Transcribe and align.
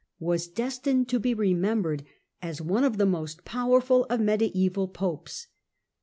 was 0.19 0.47
destined 0.47 1.07
to 1.07 1.19
be 1.19 1.35
remem 1.35 1.81
'^ 1.81 1.83
bered 1.83 2.01
as 2.41 2.59
one 2.59 2.83
of 2.83 2.97
the 2.97 3.05
most 3.05 3.45
powerful 3.45 4.05
of 4.05 4.19
mediaeval 4.19 4.87
Popes. 4.87 5.45